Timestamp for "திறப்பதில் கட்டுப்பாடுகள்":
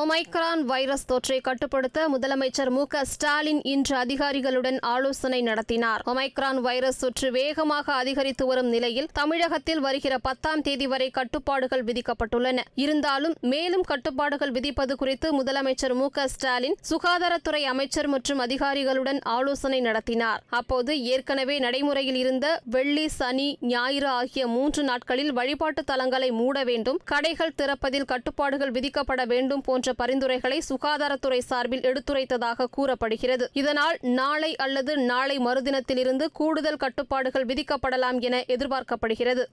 27.62-28.76